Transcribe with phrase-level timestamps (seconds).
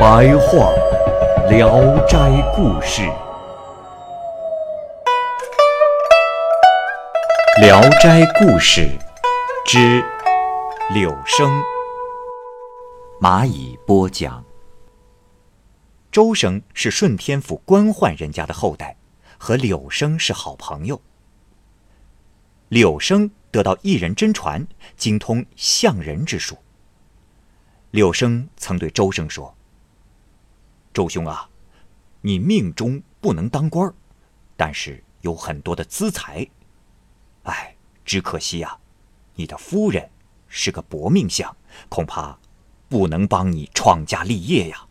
[0.00, 0.72] 白话
[1.50, 2.16] 《聊斋
[2.56, 3.02] 故事》，
[7.60, 8.80] 《聊斋故事》
[9.66, 10.02] 之
[10.94, 11.50] 柳生，
[13.20, 14.42] 蚂蚁播讲。
[16.10, 18.96] 周生是顺天府官宦人家的后代，
[19.36, 20.98] 和柳生是好朋友。
[22.68, 24.66] 柳生得到一人真传，
[24.96, 26.56] 精通相人之术。
[27.90, 29.54] 柳生曾对周生说
[30.92, 31.48] ：“周兄啊，
[32.20, 33.92] 你命中不能当官
[34.56, 36.48] 但是有很多的资财。
[37.44, 38.78] 哎，只可惜啊，
[39.34, 40.10] 你的夫人
[40.48, 41.56] 是个薄命相，
[41.88, 42.38] 恐怕
[42.88, 44.86] 不能帮你创家立业呀。”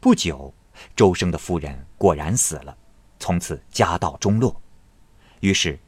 [0.00, 0.54] 不久，
[0.94, 2.76] 周生的夫人果然死了，
[3.18, 4.62] 从此家道中落。
[5.40, 5.78] 于是，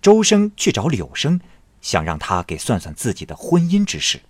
[0.00, 1.38] 周生去找柳生，
[1.82, 4.22] 想让他给算算自己的婚姻之事。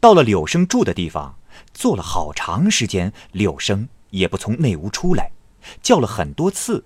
[0.00, 1.38] 到了柳生住的地方，
[1.72, 5.32] 坐了好长时间，柳生也不从内屋出来，
[5.82, 6.84] 叫了很多次，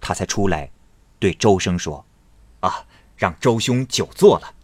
[0.00, 0.70] 他才出来，
[1.18, 2.04] 对周生说
[2.60, 4.54] ：“啊，让周兄久坐了。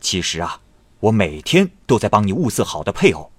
[0.00, 0.60] 其实啊，
[1.00, 3.30] 我每天都在帮你物色好的配偶。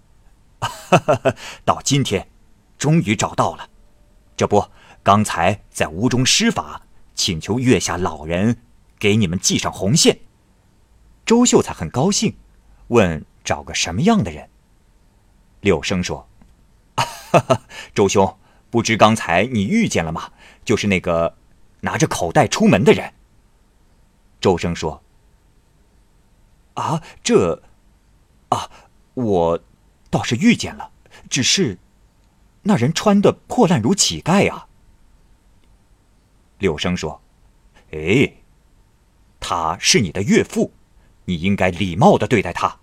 [1.65, 2.29] ”，到今天，
[2.77, 3.69] 终于找到了。
[4.37, 4.65] 这不，
[5.03, 8.61] 刚才在屋中施法，请求月下老人
[8.97, 10.19] 给你们系上红线。
[11.25, 12.35] 周秀才很高兴，
[12.87, 14.49] 问找个什么样的人。
[15.61, 16.27] 柳生说：“，
[17.95, 18.37] 周兄，
[18.69, 20.33] 不知刚才你遇见了吗？
[20.65, 21.37] 就是那个
[21.79, 23.13] 拿着口袋出门的人。”
[24.41, 25.01] 周生说
[26.75, 27.63] ：“啊，这，
[28.49, 28.69] 啊，
[29.13, 29.63] 我。”
[30.11, 30.91] 倒是遇见了，
[31.29, 31.77] 只是
[32.61, 34.69] 那人穿的破烂如乞丐啊。
[36.59, 37.21] 柳生说
[37.91, 38.35] ：“哎，
[39.41, 40.71] 他是你的岳父，
[41.25, 42.79] 你应该礼貌的对待他。”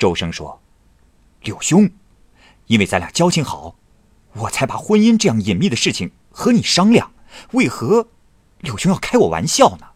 [0.00, 0.62] 周生说
[1.44, 1.90] ：“柳兄，
[2.68, 3.76] 因为咱俩交情好，
[4.32, 7.12] 我才把婚姻这样隐秘的事情和你商量。
[7.52, 8.08] 为何
[8.60, 9.88] 柳兄要开我玩笑呢？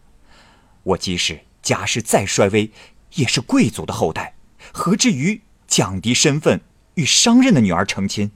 [0.83, 2.71] 我即使家世再衰微，
[3.15, 4.35] 也是贵族的后代。”
[4.71, 6.61] 何至于降低身份
[6.95, 8.31] 与商人的女儿成亲？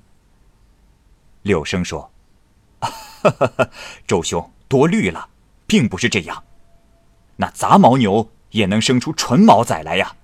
[1.43, 2.11] 柳生说
[4.07, 5.29] ：“周兄多虑了，
[5.67, 6.43] 并不是这样。
[7.35, 10.15] 那杂毛牛也能生出纯毛仔来呀。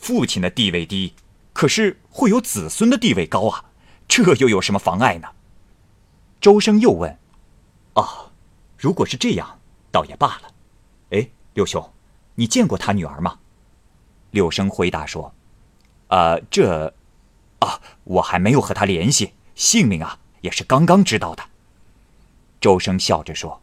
[0.00, 1.14] 父亲的地位低，
[1.52, 3.64] 可是会有子孙的地位高啊，
[4.06, 5.28] 这又有什么妨碍呢？”
[6.40, 7.18] 周生又问
[7.94, 8.30] ：“哦，
[8.76, 9.58] 如果是这样，
[9.90, 10.54] 倒也罢了。
[11.10, 11.92] 哎，柳兄，
[12.36, 13.38] 你见过他女儿吗？”
[14.30, 15.34] 柳生回答说。
[16.08, 16.94] 啊，这，
[17.58, 21.42] 啊，我还没有和他联系，姓名啊也是刚刚知道的。
[22.60, 23.60] 周生笑着说：“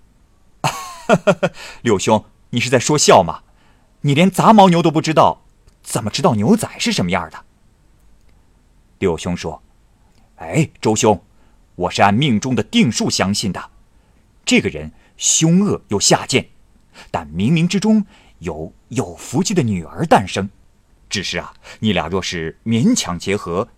[1.81, 3.41] 柳兄，你是在说笑吗？
[4.01, 5.44] 你连杂毛牛都不知道，
[5.85, 7.45] 怎么知道牛仔是什么样的？”
[8.99, 9.61] 柳兄说
[10.37, 11.23] ：“哎，周兄，
[11.75, 13.71] 我是按命中的定数相信的。
[14.43, 16.49] 这个人凶恶又下贱，
[17.11, 18.05] 但冥冥之中
[18.39, 20.49] 有有福气的女儿诞生。”
[21.07, 23.69] 只是啊，你俩若是勉强结合，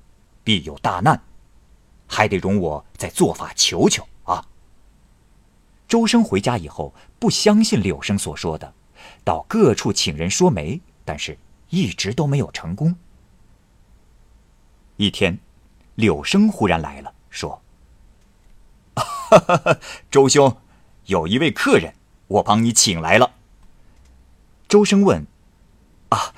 [0.44, 1.22] 必有大难，
[2.08, 4.48] 还得容我再做法求求啊。
[5.90, 8.74] 周生回家以后，不相信柳生所说的，
[9.26, 11.38] 到各处请人说媒，但是
[11.70, 12.96] 一直都没有成功。
[14.96, 15.40] 一天，
[15.96, 17.62] 柳生忽然来了，说
[20.10, 20.58] ：“周兄，
[21.06, 21.94] 有一位客人，
[22.28, 23.34] 我帮你请来了。”
[24.68, 25.26] 周生问
[26.10, 26.34] ：“啊？”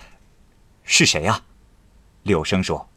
[0.83, 1.43] 是谁呀？
[2.23, 2.89] 柳生说：“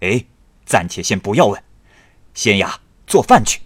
[0.00, 0.24] 哎，
[0.64, 1.62] 暂且先不要问，
[2.34, 3.62] 先呀做饭去。”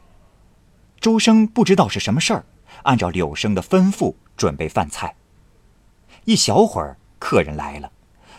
[1.01, 2.47] 周生不知道是什么事儿，
[2.85, 5.15] 按照柳生的吩咐准备饭菜。
[6.25, 7.93] 一小会儿，客人来了，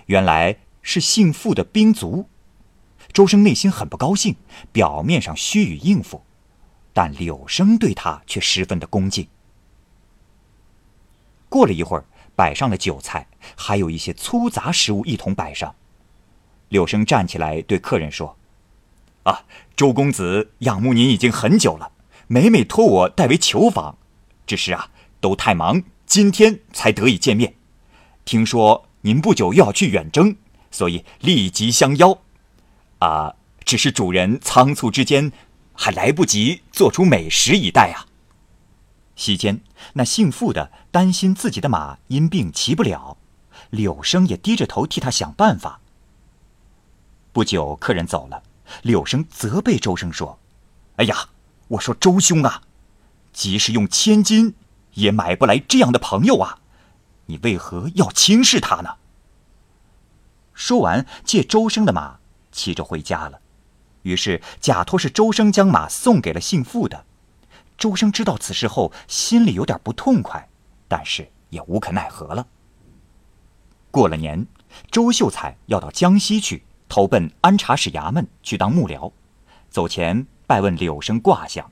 [0.06, 2.30] 原来是姓傅的兵卒。
[3.14, 4.36] 周生内心很不高兴，
[4.72, 6.24] 表面上虚与应付，
[6.94, 9.28] 但柳生对他却十分的恭敬。
[11.50, 12.06] 过了一会儿。
[12.38, 15.74] 摆上了酒菜，还有一些粗杂食物一同摆上。
[16.68, 18.38] 柳生站起来对客人说
[19.24, 21.94] ：“啊，周公子仰慕您已经很久了，
[22.28, 23.98] 每每托我代为求访，
[24.46, 24.92] 只是啊，
[25.22, 27.56] 都太忙，今天才得以见面。
[28.26, 30.36] 听说您不久又要去远征，
[30.72, 32.18] 所以立即相邀。
[32.98, 35.32] 啊，只是主人仓促之间，
[35.74, 38.08] 还来不及做出美食以待啊。
[39.16, 39.62] 席间，
[39.94, 43.16] 那姓傅的担心自己的马因病骑不了，
[43.70, 45.80] 柳生也低着头替他想办法。
[47.32, 48.42] 不久，客人走了，
[48.82, 50.40] 柳生责备周生说
[50.98, 51.30] ：“哎呀，
[51.68, 52.64] 我说周兄啊，
[53.32, 54.56] 即使用千金，
[54.96, 56.58] 也买不来这样的朋友啊，
[57.26, 58.96] 你为何要轻视他呢？”
[60.54, 62.20] 说完，借周生的马
[62.52, 63.42] 骑着回家了。
[64.04, 67.06] 于是假托是周生将马送给了姓傅的。
[67.78, 70.48] 周生知道此事后，心里有点不痛快，
[70.88, 72.48] 但是也无可奈何了。
[73.92, 74.48] 过了年，
[74.92, 79.12] 周秀才要到江西去投奔安察使衙门去当幕僚，
[79.70, 81.70] 走前拜问柳生卦象。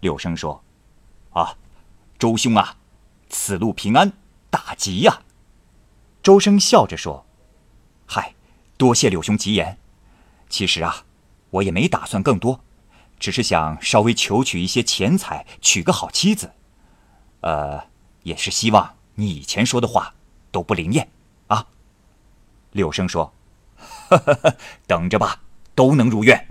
[0.00, 0.62] 柳生说
[1.32, 1.56] ：“啊，
[2.18, 2.76] 周兄啊，
[3.28, 4.12] 此路平安，
[4.54, 5.22] 打吉呀。”
[6.22, 7.26] 周生笑着说
[8.06, 8.34] ：“嗨，
[8.76, 9.78] 多谢柳兄吉言。
[10.48, 11.04] 其实啊，
[11.50, 12.60] 我也没打算更多。”
[13.18, 16.52] 只是想稍微求取一些钱财，娶个好妻子，
[17.40, 17.86] 呃，
[18.24, 20.14] 也是希望你以前说的话
[20.50, 21.08] 都不灵验，
[21.46, 21.66] 啊。
[22.72, 23.32] 柳生说
[24.86, 25.40] ：“等着吧，
[25.74, 26.48] 都能如愿。”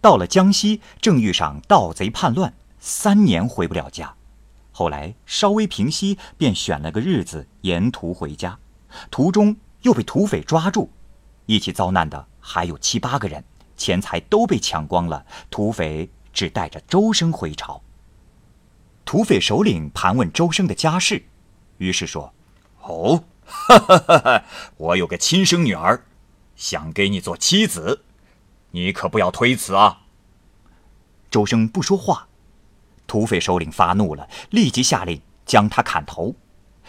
[0.00, 4.16] 到了江西，正遇上盗贼叛乱，三年回不了家。
[4.72, 8.58] 后来稍微平息，便选了个日子沿途回家，
[9.10, 10.90] 途中又被土匪抓住，
[11.46, 13.44] 一起遭难的还有七八个人。
[13.76, 17.82] 钱财都被抢光了，土匪只带着周生回朝。
[19.04, 21.24] 土匪首领盘问周生的家世，
[21.78, 22.32] 于是说
[22.82, 24.44] ：“哦，哈哈哈哈
[24.76, 26.04] 我有个亲生女儿，
[26.54, 28.04] 想给你做妻子，
[28.70, 30.02] 你可不要推辞啊。”
[31.28, 32.28] 周生不说话，
[33.12, 36.34] 土匪首领发怒了，立即下令将他砍头。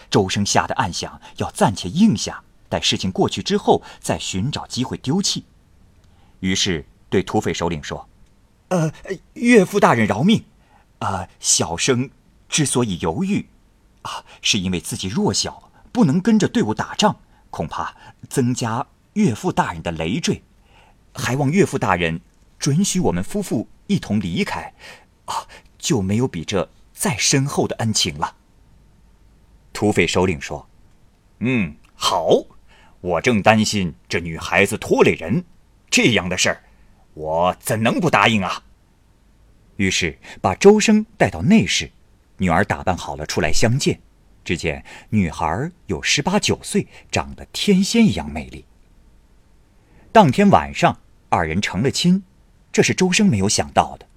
[0.09, 5.43] 周生吓得暗想，要暂且应下，待事情过去之后再寻找机会丢弃。
[6.39, 8.07] 于是对土匪首领说
[8.69, 8.89] ：“呃，
[9.33, 10.45] 岳父大人饶命，
[10.99, 12.09] 啊，小生
[12.47, 13.49] 之所以犹豫，
[14.03, 17.17] 啊，是因为自己弱小，不能跟着队伍打仗，
[17.49, 17.97] 恐怕
[18.29, 20.41] 增加岳父大人的累赘，
[21.13, 22.21] 还望岳父大人
[22.57, 24.73] 准许我们夫妇一同离开，
[25.25, 25.47] 啊，
[25.83, 28.37] 就没有比这再深厚的恩情了。”
[29.73, 30.69] 土匪首领说
[31.39, 32.29] ：“嗯，好，
[33.01, 35.43] 我正担心这女孩子拖累人。”
[35.91, 36.63] 这样的事儿，
[37.13, 38.63] 我怎能不答应啊？
[39.75, 41.91] 于是把周生带到内室，
[42.37, 43.99] 女儿打扮好了出来相见。
[44.45, 48.65] 只见女孩有十八九岁，长得天仙一样美丽。
[50.11, 52.23] 当天晚上，二人成了亲，
[52.71, 54.07] 这是周生没有想到的。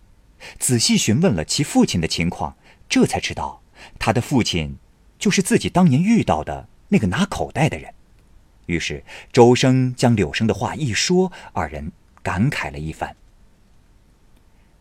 [0.59, 2.57] 仔细询问了其父亲的情况，
[2.89, 3.63] 这才知道
[3.99, 4.77] 他的父亲
[5.19, 7.93] 就是自己当年遇到的那个拿口袋的人。
[8.67, 13.15] 于是，周生将柳生的话一说，二人感慨了一番。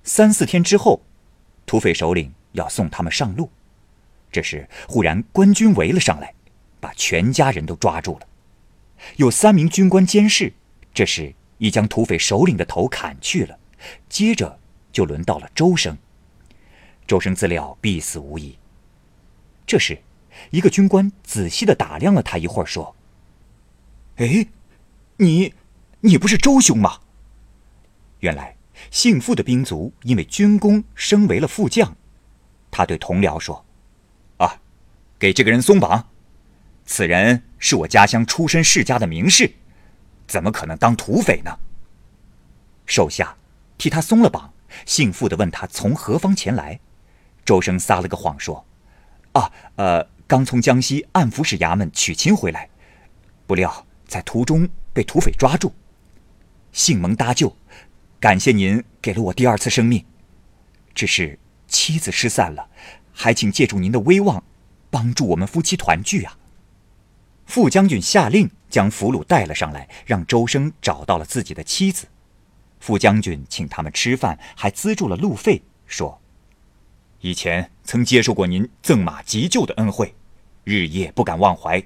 [0.04, 1.02] 三四天之后，
[1.66, 3.50] 土匪首领要送他们上路，
[4.32, 6.34] 这时忽然官军围了上来，
[6.80, 8.28] 把全家人都抓住了。
[9.18, 10.54] 有三名军官监视，
[10.94, 13.60] 这时已将土匪首领的头砍去了。
[14.10, 14.60] 接着
[14.96, 15.98] 就轮到了周生，
[17.06, 18.58] 周生自料必死无疑。
[19.68, 20.02] 这时，
[20.52, 22.96] 一个军官仔细的打量了他一会儿，说。
[24.16, 24.48] 哎，
[25.18, 25.54] 你，
[26.00, 27.02] 你不是周兄吗？
[28.22, 28.56] 原来
[28.90, 31.98] 姓傅的兵卒因为军功升为了副将，
[32.72, 33.66] 他对同僚说
[34.40, 34.62] ：“啊，
[35.20, 36.08] 给这个人松绑。
[36.86, 39.56] 此人是我家乡出身世家的名士，
[40.26, 41.60] 怎么可能当土匪呢？”
[42.88, 43.36] 手下
[43.78, 44.54] 替他松了绑。
[44.86, 46.80] 姓傅的问他从何方前来，
[47.44, 48.66] 周生撒了个谎说
[49.34, 52.70] ：“啊，呃，刚从江西按抚使衙门娶亲回来，
[53.48, 55.74] 不料。”在途中被土匪抓住，
[56.72, 57.58] 幸蒙搭救，
[58.20, 60.06] 感谢您给了我第二次生命。
[60.94, 62.70] 只是妻子失散了，
[63.12, 64.44] 还请借助您的威望，
[64.92, 66.38] 帮助我们夫妻团聚啊！
[67.48, 72.06] 傅将军下令将俘虏带了上来，让周生找到了自己的妻子。
[72.86, 76.22] 副将军请他们吃饭，还资助了路费，说
[77.20, 80.14] ：“以前曾接受过您赠马急救的恩惠，
[80.64, 81.84] 日夜不敢忘怀。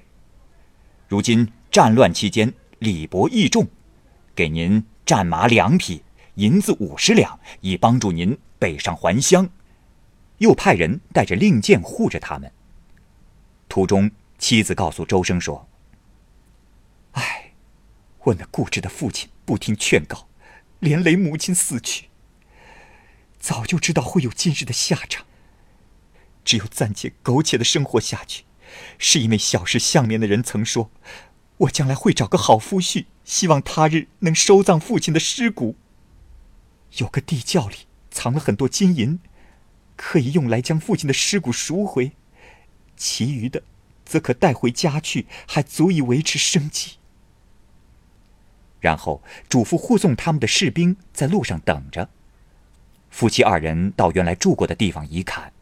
[1.08, 3.64] 如今。”战乱期间，礼薄义重，
[4.34, 6.02] 给您战马两匹，
[6.34, 9.48] 银子五十两，以帮助您北上还乡。
[10.38, 12.52] 又派人带着令箭护着他们。
[13.68, 15.68] 途中，妻子告诉周生说
[17.14, 17.52] ：“唉，
[18.24, 20.26] 我那固执的父亲不听劝告，
[20.80, 22.08] 连累母亲死去。
[23.38, 25.24] 早就知道会有今日的下场，
[26.44, 28.44] 只有暂且苟且的生活下去。
[28.98, 30.90] 是因为小时相面的人曾说
[31.58, 35.76] ：“我将来会找个好夫婿，希望他日能收葬父亲的尸骨。
[36.98, 39.20] 有个地窖里藏了很多金银，
[39.96, 42.12] 可以用来将父亲的尸骨赎回，
[42.96, 43.62] 其余的
[44.04, 46.98] 则可带回家去，还足以维持生计。”
[48.80, 52.08] 然后嘱咐护送他们的士兵在路上等着。
[53.10, 55.52] 夫妻二人到原来住过的地方一看，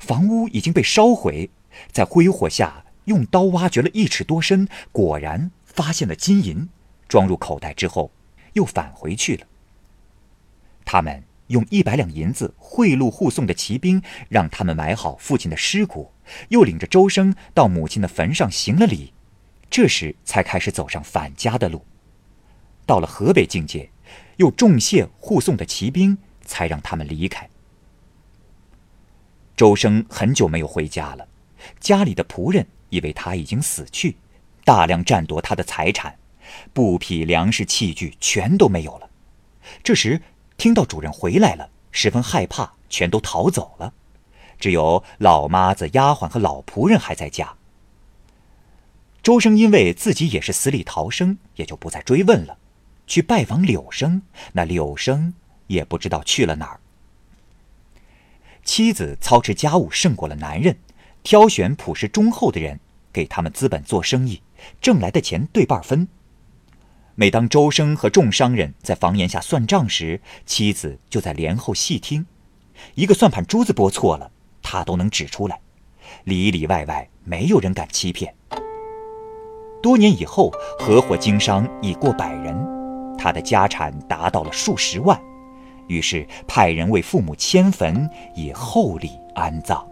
[0.00, 1.50] 房屋已经被烧毁，
[1.92, 6.68] 在灰火下用刀挖掘了一尺多深，果然发现了金银，
[7.08, 8.10] 装入口袋之后，
[8.54, 9.46] 又返回去了。
[10.84, 16.10] 他们用一百两银子贿赂护送的骑兵，让他们埋好父亲的尸骨，
[16.48, 19.12] 又领着周生到母亲的坟上行了礼，
[19.70, 21.84] 这时才开始走上返家的路。
[22.88, 23.88] 到了河北境界，
[24.38, 26.18] 又重谢护送的骑兵。
[26.48, 27.46] 才让他们离开。
[29.54, 31.28] 周生很久没有回家了，
[31.78, 34.16] 家里的仆人以为他已经死去，
[34.64, 36.18] 大量占夺他的财产，
[36.72, 39.10] 布匹、粮食、器具全都没有了。
[39.84, 40.22] 这时
[40.56, 43.92] 听到主人回来了，十分害怕，全都逃走了，
[44.58, 47.56] 只有老妈子、丫鬟和老仆人还在家。
[49.22, 52.56] 周生因为自己也是死里逃生，也就不再追问了，
[53.08, 54.22] 去拜访柳生。
[54.52, 55.34] 那柳生。
[55.68, 56.80] 也不知道去了哪儿。
[58.64, 60.78] 妻子操持家务胜过了男人，
[61.22, 62.80] 挑选朴实忠厚的人
[63.12, 64.40] 给他们资本做生意，
[64.80, 66.08] 挣来的钱对半分。
[67.14, 72.24] 每当周生和众商人在房檐下算账时，妻子就在帘后细听，
[72.94, 74.30] 一个算盘珠子拨错了，
[74.62, 75.60] 他都能指出来，
[76.24, 78.34] 里里外外没有人敢欺骗。
[79.82, 82.77] 多年以后，合伙经商已过百人，
[83.18, 85.20] 他的家产达到了数十万。
[85.88, 89.86] 于是派人为父母迁坟，以厚礼安葬。